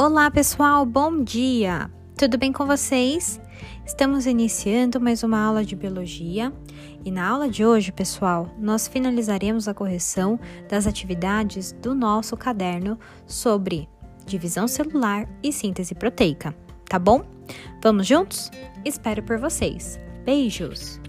[0.00, 1.90] Olá, pessoal, bom dia!
[2.16, 3.40] Tudo bem com vocês?
[3.84, 6.52] Estamos iniciando mais uma aula de biologia
[7.04, 10.38] e na aula de hoje, pessoal, nós finalizaremos a correção
[10.68, 12.96] das atividades do nosso caderno
[13.26, 13.88] sobre
[14.24, 16.54] divisão celular e síntese proteica,
[16.88, 17.24] tá bom?
[17.82, 18.52] Vamos juntos?
[18.84, 19.98] Espero por vocês.
[20.24, 21.00] Beijos!